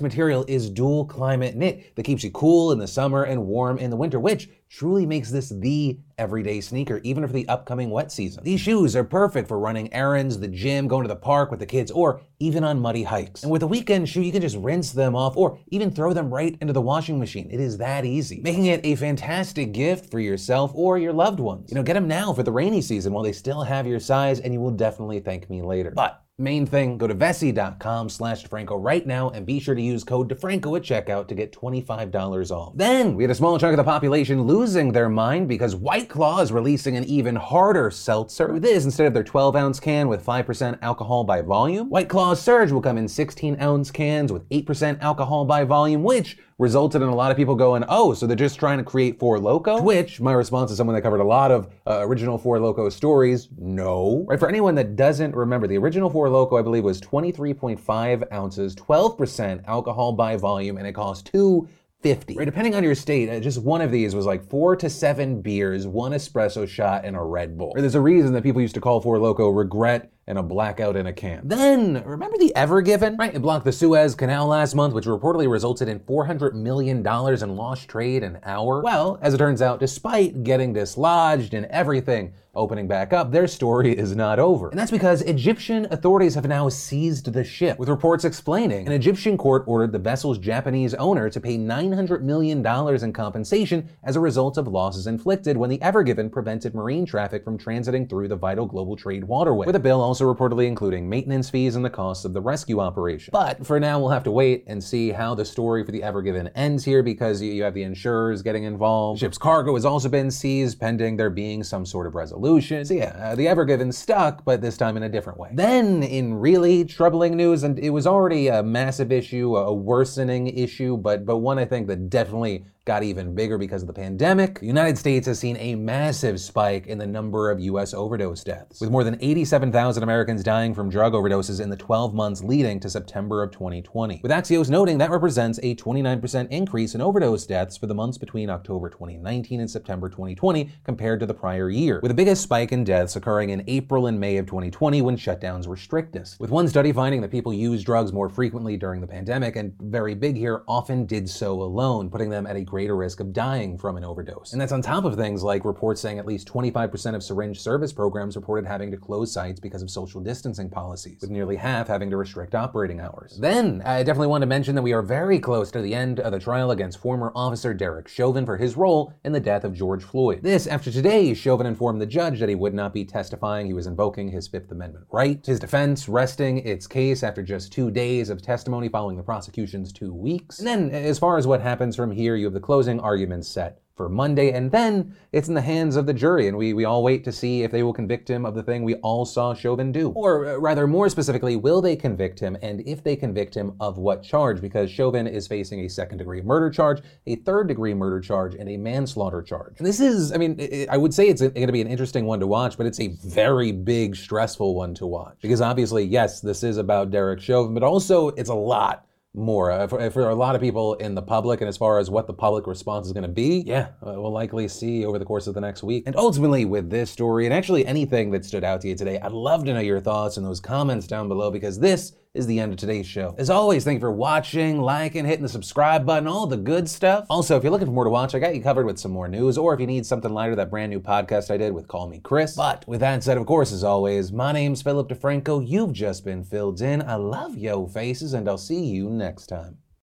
Material 0.00 0.44
is 0.48 0.70
dual 0.70 1.04
climate 1.04 1.56
knit 1.56 1.94
that 1.96 2.02
keeps 2.04 2.24
you 2.24 2.30
cool 2.30 2.72
in 2.72 2.78
the 2.78 2.86
summer 2.86 3.24
and 3.24 3.46
warm 3.46 3.78
in 3.78 3.90
the 3.90 3.96
winter, 3.96 4.20
which 4.20 4.48
truly 4.68 5.06
makes 5.06 5.30
this 5.30 5.48
the 5.48 5.98
everyday 6.18 6.60
sneaker, 6.60 7.00
even 7.02 7.26
for 7.26 7.32
the 7.32 7.48
upcoming 7.48 7.90
wet 7.90 8.12
season. 8.12 8.42
These 8.44 8.60
shoes 8.60 8.94
are 8.94 9.04
perfect 9.04 9.48
for 9.48 9.58
running 9.58 9.92
errands, 9.92 10.38
the 10.38 10.48
gym, 10.48 10.88
going 10.88 11.04
to 11.04 11.08
the 11.08 11.16
park 11.16 11.50
with 11.50 11.60
the 11.60 11.66
kids, 11.66 11.90
or 11.90 12.20
even 12.38 12.64
on 12.64 12.80
muddy 12.80 13.02
hikes. 13.02 13.42
And 13.42 13.52
with 13.52 13.62
a 13.62 13.66
weekend 13.66 14.08
shoe, 14.08 14.22
you 14.22 14.32
can 14.32 14.42
just 14.42 14.56
rinse 14.56 14.92
them 14.92 15.16
off 15.16 15.36
or 15.36 15.58
even 15.68 15.90
throw 15.90 16.12
them 16.12 16.32
right 16.32 16.56
into 16.60 16.72
the 16.72 16.82
washing 16.82 17.18
machine. 17.18 17.48
It 17.50 17.60
is 17.60 17.78
that 17.78 18.04
easy, 18.04 18.40
making 18.42 18.66
it 18.66 18.84
a 18.84 18.94
fantastic 18.94 19.72
gift 19.72 20.10
for 20.10 20.20
yourself 20.20 20.72
or 20.74 20.98
your 20.98 21.12
loved 21.12 21.40
ones. 21.40 21.70
You 21.70 21.76
know, 21.76 21.82
get 21.82 21.94
them 21.94 22.08
now 22.08 22.32
for 22.32 22.42
the 22.42 22.52
rainy 22.52 22.82
season 22.82 23.12
while 23.12 23.24
they 23.24 23.32
still 23.32 23.62
have 23.62 23.86
your 23.86 24.00
size, 24.00 24.40
and 24.40 24.52
you 24.52 24.60
will 24.60 24.70
definitely 24.70 25.20
thank 25.20 25.48
me 25.48 25.62
later. 25.62 25.90
But 25.90 26.22
Main 26.40 26.66
thing, 26.66 26.98
go 26.98 27.08
to 27.08 27.16
Vessi.com 27.16 28.08
slash 28.08 28.44
DeFranco 28.44 28.76
right 28.78 29.04
now 29.04 29.30
and 29.30 29.44
be 29.44 29.58
sure 29.58 29.74
to 29.74 29.82
use 29.82 30.04
code 30.04 30.30
DeFranco 30.30 30.76
at 30.76 30.84
checkout 30.84 31.26
to 31.26 31.34
get 31.34 31.50
$25 31.50 32.52
off. 32.52 32.74
Then, 32.76 33.16
we 33.16 33.24
had 33.24 33.32
a 33.32 33.34
small 33.34 33.58
chunk 33.58 33.72
of 33.72 33.76
the 33.76 33.82
population 33.82 34.42
losing 34.42 34.92
their 34.92 35.08
mind 35.08 35.48
because 35.48 35.74
White 35.74 36.08
Claw 36.08 36.40
is 36.40 36.52
releasing 36.52 36.96
an 36.96 37.02
even 37.06 37.34
harder 37.34 37.90
seltzer. 37.90 38.52
With 38.52 38.62
this, 38.62 38.84
instead 38.84 39.08
of 39.08 39.14
their 39.14 39.24
12 39.24 39.56
ounce 39.56 39.80
can 39.80 40.06
with 40.06 40.24
5% 40.24 40.78
alcohol 40.80 41.24
by 41.24 41.42
volume, 41.42 41.90
White 41.90 42.08
Claw 42.08 42.34
Surge 42.34 42.70
will 42.70 42.82
come 42.82 42.98
in 42.98 43.08
16 43.08 43.60
ounce 43.60 43.90
cans 43.90 44.30
with 44.32 44.48
8% 44.50 45.00
alcohol 45.00 45.44
by 45.44 45.64
volume, 45.64 46.04
which 46.04 46.38
resulted 46.58 47.02
in 47.02 47.08
a 47.08 47.14
lot 47.14 47.30
of 47.30 47.36
people 47.36 47.54
going, 47.54 47.84
oh, 47.88 48.12
so 48.14 48.26
they're 48.26 48.36
just 48.36 48.58
trying 48.58 48.78
to 48.78 48.84
create 48.84 49.18
Four 49.18 49.38
Loco? 49.38 49.80
Which 49.80 50.20
my 50.20 50.32
response 50.32 50.70
is 50.70 50.76
someone 50.76 50.94
that 50.96 51.02
covered 51.02 51.20
a 51.20 51.24
lot 51.24 51.50
of 51.50 51.68
uh, 51.86 52.00
original 52.00 52.36
Four 52.36 52.58
Loco 52.58 52.88
stories, 52.88 53.48
no. 53.56 54.24
Right, 54.28 54.38
for 54.38 54.48
anyone 54.48 54.74
that 54.74 54.96
doesn't 54.96 55.34
remember, 55.34 55.66
the 55.66 55.78
original 55.78 56.10
Four 56.10 56.28
Loco, 56.28 56.56
I 56.56 56.62
believe, 56.62 56.84
was 56.84 57.00
23.5 57.00 58.32
ounces, 58.32 58.74
12% 58.74 59.64
alcohol 59.66 60.12
by 60.12 60.36
volume, 60.36 60.78
and 60.78 60.86
it 60.86 60.92
cost 60.92 61.26
two 61.26 61.68
50. 62.02 62.36
Right, 62.36 62.44
depending 62.44 62.74
on 62.74 62.84
your 62.84 62.94
state, 62.94 63.28
uh, 63.28 63.40
just 63.40 63.60
one 63.60 63.80
of 63.80 63.90
these 63.90 64.14
was 64.14 64.26
like 64.26 64.48
four 64.48 64.76
to 64.76 64.88
seven 64.88 65.40
beers, 65.40 65.86
one 65.86 66.12
espresso 66.12 66.66
shot, 66.68 67.04
and 67.04 67.16
a 67.16 67.22
Red 67.22 67.58
Bull. 67.58 67.72
There's 67.76 67.96
a 67.96 68.00
reason 68.00 68.32
that 68.34 68.42
people 68.42 68.62
used 68.62 68.74
to 68.74 68.80
call 68.80 69.00
Four 69.00 69.18
Loco 69.18 69.48
regret 69.48 70.12
and 70.28 70.38
a 70.38 70.42
blackout 70.42 70.94
in 70.94 71.06
a 71.06 71.12
can. 71.12 71.40
Then, 71.42 72.04
remember 72.04 72.36
the 72.36 72.54
Ever 72.54 72.82
Given? 72.82 73.16
Right, 73.16 73.34
it 73.34 73.40
blocked 73.40 73.64
the 73.64 73.72
Suez 73.72 74.14
Canal 74.14 74.46
last 74.46 74.74
month, 74.74 74.92
which 74.92 75.06
reportedly 75.06 75.50
resulted 75.50 75.88
in 75.88 76.00
$400 76.00 76.52
million 76.52 76.98
in 76.98 77.56
lost 77.56 77.88
trade 77.88 78.22
an 78.22 78.38
hour. 78.44 78.82
Well, 78.82 79.18
as 79.22 79.32
it 79.32 79.38
turns 79.38 79.62
out, 79.62 79.80
despite 79.80 80.44
getting 80.44 80.74
dislodged 80.74 81.54
and 81.54 81.64
everything, 81.66 82.34
opening 82.54 82.88
back 82.88 83.12
up, 83.12 83.30
their 83.30 83.46
story 83.46 83.96
is 83.96 84.16
not 84.16 84.38
over. 84.38 84.68
And 84.68 84.78
that's 84.78 84.90
because 84.90 85.22
Egyptian 85.22 85.86
authorities 85.90 86.34
have 86.34 86.46
now 86.46 86.68
seized 86.68 87.32
the 87.32 87.44
ship, 87.44 87.78
with 87.78 87.88
reports 87.88 88.24
explaining 88.24 88.86
an 88.86 88.92
Egyptian 88.92 89.38
court 89.38 89.62
ordered 89.66 89.92
the 89.92 89.98
vessel's 89.98 90.38
Japanese 90.38 90.92
owner 90.94 91.30
to 91.30 91.40
pay 91.40 91.56
$900 91.56 92.20
million 92.20 92.66
in 92.66 93.12
compensation 93.12 93.88
as 94.02 94.16
a 94.16 94.20
result 94.20 94.58
of 94.58 94.66
losses 94.66 95.06
inflicted 95.06 95.56
when 95.56 95.70
the 95.70 95.80
Ever 95.80 96.02
Given 96.02 96.28
prevented 96.28 96.74
marine 96.74 97.06
traffic 97.06 97.44
from 97.44 97.58
transiting 97.58 98.08
through 98.10 98.28
the 98.28 98.36
vital 98.36 98.66
global 98.66 98.96
trade 98.96 99.24
waterway, 99.24 99.66
with 99.66 99.76
a 99.76 99.80
bill 99.80 100.00
also 100.00 100.17
reportedly 100.24 100.66
including 100.66 101.08
maintenance 101.08 101.50
fees 101.50 101.76
and 101.76 101.84
the 101.84 101.90
costs 101.90 102.24
of 102.24 102.32
the 102.32 102.40
rescue 102.40 102.80
operation. 102.80 103.30
But 103.32 103.66
for 103.66 103.78
now, 103.78 103.98
we'll 103.98 104.10
have 104.10 104.24
to 104.24 104.30
wait 104.30 104.64
and 104.66 104.82
see 104.82 105.10
how 105.10 105.34
the 105.34 105.44
story 105.44 105.84
for 105.84 105.92
the 105.92 106.02
Ever 106.02 106.22
Given 106.22 106.48
ends 106.48 106.84
here 106.84 107.02
because 107.02 107.40
you 107.42 107.62
have 107.62 107.74
the 107.74 107.82
insurers 107.82 108.42
getting 108.42 108.64
involved. 108.64 109.20
The 109.20 109.26
ship's 109.26 109.38
cargo 109.38 109.74
has 109.74 109.84
also 109.84 110.08
been 110.08 110.30
seized 110.30 110.80
pending 110.80 111.16
there 111.16 111.30
being 111.30 111.62
some 111.62 111.84
sort 111.86 112.06
of 112.06 112.14
resolution. 112.14 112.84
So 112.84 112.94
yeah, 112.94 113.16
uh, 113.18 113.34
the 113.34 113.48
Ever 113.48 113.64
Given 113.64 113.92
stuck, 113.92 114.44
but 114.44 114.60
this 114.60 114.76
time 114.76 114.96
in 114.96 115.02
a 115.02 115.08
different 115.08 115.38
way. 115.38 115.50
Then, 115.52 116.02
in 116.02 116.34
really 116.34 116.84
troubling 116.84 117.36
news, 117.36 117.62
and 117.62 117.78
it 117.78 117.90
was 117.90 118.06
already 118.06 118.48
a 118.48 118.62
massive 118.62 119.12
issue, 119.12 119.56
a 119.56 119.72
worsening 119.72 120.48
issue, 120.48 120.96
but 120.96 121.24
but 121.24 121.38
one 121.38 121.58
I 121.58 121.64
think 121.64 121.86
that 121.88 122.10
definitely 122.10 122.64
got 122.88 123.02
even 123.02 123.34
bigger 123.34 123.58
because 123.58 123.82
of 123.82 123.86
the 123.86 123.92
pandemic, 123.92 124.60
the 124.60 124.66
United 124.66 124.96
States 124.96 125.26
has 125.26 125.38
seen 125.38 125.58
a 125.58 125.74
massive 125.74 126.40
spike 126.40 126.86
in 126.86 126.96
the 126.96 127.06
number 127.06 127.50
of 127.50 127.60
US 127.60 127.92
overdose 127.92 128.42
deaths, 128.42 128.80
with 128.80 128.90
more 128.90 129.04
than 129.04 129.18
87,000 129.20 130.02
Americans 130.02 130.42
dying 130.42 130.72
from 130.72 130.88
drug 130.88 131.12
overdoses 131.12 131.60
in 131.60 131.68
the 131.68 131.76
12 131.76 132.14
months 132.14 132.42
leading 132.42 132.80
to 132.80 132.88
September 132.88 133.42
of 133.42 133.50
2020. 133.50 134.20
With 134.22 134.32
Axios 134.32 134.70
noting 134.70 134.96
that 134.96 135.10
represents 135.10 135.58
a 135.62 135.74
29% 135.74 136.48
increase 136.48 136.94
in 136.94 137.02
overdose 137.02 137.44
deaths 137.44 137.76
for 137.76 137.86
the 137.86 137.94
months 137.94 138.16
between 138.16 138.48
October 138.48 138.88
2019 138.88 139.60
and 139.60 139.70
September 139.70 140.08
2020 140.08 140.70
compared 140.82 141.20
to 141.20 141.26
the 141.26 141.34
prior 141.34 141.68
year, 141.68 142.00
with 142.00 142.08
the 142.08 142.14
biggest 142.14 142.42
spike 142.42 142.72
in 142.72 142.84
deaths 142.84 143.16
occurring 143.16 143.50
in 143.50 143.62
April 143.66 144.06
and 144.06 144.18
May 144.18 144.38
of 144.38 144.46
2020 144.46 145.02
when 145.02 145.18
shutdowns 145.18 145.66
were 145.66 145.76
strictest. 145.76 146.40
With 146.40 146.48
one 146.48 146.66
study 146.66 146.92
finding 146.92 147.20
that 147.20 147.30
people 147.30 147.52
use 147.52 147.84
drugs 147.84 148.14
more 148.14 148.30
frequently 148.30 148.78
during 148.78 149.02
the 149.02 149.06
pandemic, 149.06 149.56
and 149.56 149.74
very 149.78 150.14
big 150.14 150.38
here, 150.38 150.62
often 150.66 151.04
did 151.04 151.28
so 151.28 151.60
alone, 151.60 152.08
putting 152.08 152.30
them 152.30 152.46
at 152.46 152.56
a 152.56 152.64
greater 152.78 152.94
risk 152.94 153.18
of 153.18 153.32
dying 153.32 153.76
from 153.76 153.96
an 153.96 154.04
overdose. 154.04 154.52
And 154.52 154.60
that's 154.60 154.70
on 154.70 154.82
top 154.82 155.04
of 155.04 155.16
things 155.16 155.42
like 155.42 155.64
reports 155.64 156.00
saying 156.00 156.20
at 156.20 156.26
least 156.26 156.46
25% 156.46 157.16
of 157.16 157.24
syringe 157.24 157.60
service 157.60 157.92
programs 157.92 158.36
reported 158.36 158.64
having 158.64 158.92
to 158.92 158.96
close 158.96 159.32
sites 159.32 159.58
because 159.58 159.82
of 159.82 159.90
social 159.90 160.20
distancing 160.20 160.70
policies, 160.70 161.20
with 161.20 161.30
nearly 161.30 161.56
half 161.56 161.88
having 161.88 162.08
to 162.10 162.16
restrict 162.16 162.54
operating 162.54 163.00
hours. 163.00 163.36
Then, 163.40 163.82
I 163.84 164.04
definitely 164.04 164.28
want 164.28 164.42
to 164.42 164.46
mention 164.46 164.76
that 164.76 164.82
we 164.82 164.92
are 164.92 165.02
very 165.02 165.40
close 165.40 165.72
to 165.72 165.82
the 165.82 165.92
end 165.92 166.20
of 166.20 166.30
the 166.30 166.38
trial 166.38 166.70
against 166.70 166.98
former 166.98 167.32
officer 167.34 167.74
Derek 167.74 168.06
Chauvin 168.06 168.46
for 168.46 168.56
his 168.56 168.76
role 168.76 169.12
in 169.24 169.32
the 169.32 169.40
death 169.40 169.64
of 169.64 169.74
George 169.74 170.04
Floyd. 170.04 170.44
This 170.44 170.68
after 170.68 170.92
today, 170.92 171.34
Chauvin 171.34 171.66
informed 171.66 172.00
the 172.00 172.06
judge 172.06 172.38
that 172.38 172.48
he 172.48 172.54
would 172.54 172.74
not 172.74 172.94
be 172.94 173.04
testifying, 173.04 173.66
he 173.66 173.74
was 173.74 173.88
invoking 173.88 174.28
his 174.28 174.46
Fifth 174.46 174.70
Amendment 174.70 175.06
right. 175.10 175.44
His 175.44 175.58
defense 175.58 176.08
resting 176.08 176.58
its 176.58 176.86
case 176.86 177.24
after 177.24 177.42
just 177.42 177.72
two 177.72 177.90
days 177.90 178.30
of 178.30 178.40
testimony 178.40 178.88
following 178.88 179.16
the 179.16 179.22
prosecution's 179.24 179.92
two 179.92 180.14
weeks. 180.14 180.60
And 180.60 180.68
then, 180.68 180.90
as 180.90 181.18
far 181.18 181.38
as 181.38 181.46
what 181.48 181.60
happens 181.60 181.96
from 181.96 182.12
here, 182.12 182.36
you 182.36 182.44
have 182.44 182.54
the 182.54 182.67
closing 182.68 183.00
arguments 183.00 183.48
set 183.48 183.80
for 183.96 184.10
Monday, 184.10 184.52
and 184.52 184.70
then 184.70 185.16
it's 185.32 185.48
in 185.48 185.54
the 185.54 185.62
hands 185.62 185.96
of 185.96 186.04
the 186.04 186.12
jury, 186.12 186.48
and 186.48 186.56
we, 186.58 186.74
we 186.74 186.84
all 186.84 187.02
wait 187.02 187.24
to 187.24 187.32
see 187.32 187.62
if 187.62 187.70
they 187.72 187.82
will 187.82 187.94
convict 187.94 188.28
him 188.28 188.44
of 188.44 188.54
the 188.54 188.62
thing 188.62 188.82
we 188.82 188.96
all 188.96 189.24
saw 189.24 189.54
Chauvin 189.54 189.90
do. 189.90 190.10
Or 190.10 190.44
uh, 190.44 190.56
rather, 190.58 190.86
more 190.86 191.08
specifically, 191.08 191.56
will 191.56 191.80
they 191.80 191.96
convict 191.96 192.38
him, 192.38 192.58
and 192.60 192.82
if 192.86 193.02
they 193.02 193.16
convict 193.16 193.54
him, 193.54 193.72
of 193.80 193.96
what 193.96 194.22
charge? 194.22 194.60
Because 194.60 194.90
Chauvin 194.90 195.26
is 195.26 195.48
facing 195.48 195.80
a 195.80 195.88
second 195.88 196.18
degree 196.18 196.42
murder 196.42 196.68
charge, 196.68 197.00
a 197.26 197.36
third 197.36 197.68
degree 197.68 197.94
murder 197.94 198.20
charge, 198.20 198.54
and 198.54 198.68
a 198.68 198.76
manslaughter 198.76 199.40
charge. 199.40 199.76
And 199.78 199.86
this 199.86 199.98
is, 199.98 200.30
I 200.30 200.36
mean, 200.36 200.56
it, 200.60 200.90
I 200.90 200.98
would 200.98 201.14
say 201.14 201.28
it's 201.28 201.40
going 201.40 201.66
to 201.66 201.72
be 201.72 201.80
an 201.80 201.88
interesting 201.88 202.26
one 202.26 202.40
to 202.40 202.46
watch, 202.46 202.76
but 202.76 202.84
it's 202.84 203.00
a 203.00 203.08
very 203.24 203.72
big, 203.72 204.14
stressful 204.14 204.74
one 204.74 204.92
to 204.96 205.06
watch. 205.06 205.38
Because 205.40 205.62
obviously, 205.62 206.04
yes, 206.04 206.42
this 206.42 206.62
is 206.62 206.76
about 206.76 207.10
Derek 207.10 207.40
Chauvin, 207.40 207.72
but 207.72 207.82
also 207.82 208.28
it's 208.28 208.50
a 208.50 208.54
lot 208.54 209.07
more. 209.38 209.88
For, 209.88 210.10
for, 210.10 210.28
a 210.28 210.34
lot 210.34 210.54
of 210.54 210.60
people 210.60 210.94
in 210.94 211.14
the 211.14 211.22
public, 211.22 211.60
and 211.60 211.68
as 211.68 211.76
far 211.76 211.98
as 211.98 212.10
what 212.10 212.26
the 212.26 212.34
public 212.34 212.66
response 212.66 213.06
is 213.06 213.12
going 213.12 213.22
to 213.22 213.28
be, 213.28 213.62
yeah, 213.66 213.88
uh, 214.06 214.12
we'll 214.16 214.32
likely 214.32 214.68
see 214.68 215.04
over 215.04 215.18
the 215.18 215.24
course 215.24 215.46
of 215.46 215.54
the 215.54 215.60
next 215.60 215.82
week. 215.82 216.04
And 216.06 216.16
ultimately, 216.16 216.64
with 216.64 216.90
this 216.90 217.10
story, 217.10 217.46
and 217.46 217.54
actually 217.54 217.86
anything 217.86 218.30
that 218.32 218.44
stood 218.44 218.64
out 218.64 218.80
to 218.82 218.88
you 218.88 218.94
today, 218.94 219.18
I'd 219.20 219.32
love 219.32 219.64
to 219.64 219.72
know 219.72 219.80
your 219.80 220.00
thoughts 220.00 220.36
in 220.36 220.44
those 220.44 220.60
comments 220.60 221.06
down 221.06 221.28
below 221.28 221.50
because 221.50 221.78
this 221.78 222.12
is 222.34 222.46
the 222.46 222.60
end 222.60 222.72
of 222.72 222.78
today's 222.78 223.06
show. 223.06 223.34
As 223.38 223.50
always, 223.50 223.84
thank 223.84 223.96
you 223.96 224.00
for 224.00 224.12
watching, 224.12 224.80
liking, 224.80 225.24
hitting 225.24 225.42
the 225.42 225.48
subscribe 225.48 226.06
button, 226.06 226.28
all 226.28 226.46
the 226.46 226.56
good 226.56 226.88
stuff. 226.88 227.26
Also, 227.30 227.56
if 227.56 227.62
you're 227.62 227.72
looking 227.72 227.86
for 227.86 227.92
more 227.92 228.04
to 228.04 228.10
watch, 228.10 228.34
I 228.34 228.38
got 228.38 228.54
you 228.54 228.62
covered 228.62 228.86
with 228.86 228.98
some 228.98 229.10
more 229.10 229.28
news, 229.28 229.58
or 229.58 229.74
if 229.74 229.80
you 229.80 229.86
need 229.86 230.06
something 230.06 230.32
lighter, 230.32 230.54
that 230.56 230.70
brand 230.70 230.90
new 230.90 231.00
podcast 231.00 231.50
I 231.50 231.56
did 231.56 231.72
with 231.72 231.88
KallMeKris. 231.88 232.56
But 232.56 232.86
with 232.86 233.00
that 233.00 233.22
said, 233.24 233.38
of 233.38 233.46
course, 233.46 233.72
as 233.72 233.84
always, 233.84 234.32
my 234.32 234.52
name's 234.52 234.82
Philip 234.82 235.08
DeFranco. 235.08 235.66
You've 235.66 235.92
just 235.92 236.24
been 236.24 236.44
filled 236.44 236.80
in. 236.80 237.02
I 237.02 237.14
love 237.14 237.56
yo 237.56 237.86
faces, 237.86 238.34
and 238.34 238.48
I'll 238.48 238.58
see 238.58 238.84
you 238.84 239.10
next 239.10 239.46
time. 239.46 239.78